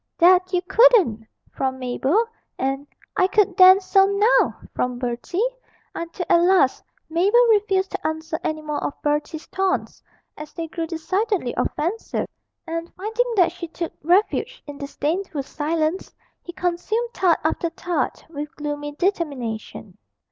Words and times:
'That 0.17 0.51
you 0.51 0.63
couldn't,' 0.63 1.27
from 1.51 1.77
Mabel, 1.77 2.25
and 2.57 2.87
'I 3.17 3.27
could 3.27 3.55
then, 3.55 3.79
so 3.79 4.07
now!' 4.07 4.55
from 4.73 4.97
Bertie, 4.97 5.47
until 5.93 6.25
at 6.27 6.41
last 6.41 6.83
Mabel 7.07 7.45
refused 7.51 7.91
to 7.91 8.07
answer 8.07 8.39
any 8.43 8.63
more 8.63 8.83
of 8.83 8.99
Bertie's 9.03 9.45
taunts, 9.49 10.01
as 10.35 10.53
they 10.53 10.67
grew 10.67 10.87
decidedly 10.87 11.53
offensive; 11.55 12.27
and, 12.65 12.91
finding 12.95 13.31
that 13.35 13.51
she 13.51 13.67
took 13.67 13.93
refuge 14.01 14.63
in 14.65 14.79
disdainful 14.79 15.43
silence, 15.43 16.15
he 16.41 16.51
consumed 16.51 17.09
tart 17.13 17.37
after 17.43 17.69
tart 17.69 18.25
with 18.27 18.55
gloomy 18.55 18.93
determination. 18.93 19.99